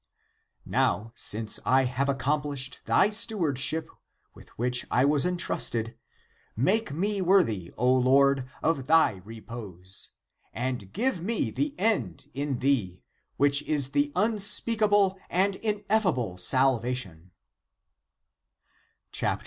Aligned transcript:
—now, 0.65 1.13
since 1.15 1.59
I 1.63 1.83
have 1.83 2.09
accomplished 2.09 2.79
thy 2.85 3.11
stew 3.11 3.39
ardship 3.43 3.87
with 4.33 4.49
which 4.57 4.83
I 4.89 5.05
was 5.05 5.27
intrusted, 5.27 5.95
make 6.55 6.91
me 6.91 7.21
wor 7.21 7.43
thy, 7.43 7.69
O 7.77 7.93
Lord, 7.93 8.49
of 8.63 8.87
thy 8.87 9.21
repose, 9.23 10.09
and 10.53 10.91
give 10.91 11.21
me 11.21 11.51
the 11.51 11.75
end 11.77 12.31
in 12.33 12.57
thee, 12.57 13.03
which 13.37 13.61
is 13.61 13.89
the 13.89 14.11
unspeakable 14.15 15.19
and 15.29 15.57
ineffable 15.57 16.35
salva 16.37 16.95
tion. 16.95 17.29